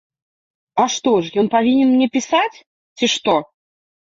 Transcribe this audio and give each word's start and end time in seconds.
А 0.83 0.85
што 0.93 1.11
ж 1.25 1.35
ён 1.43 1.51
павінен 1.57 1.89
мне 1.91 2.07
пісаць, 2.17 2.57
ці 2.99 3.05
што? 3.17 3.37